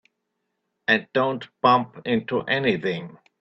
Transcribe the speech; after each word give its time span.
And 0.87 1.07
don't 1.13 1.47
bump 1.61 2.01
into 2.05 2.41
anything. 2.41 3.19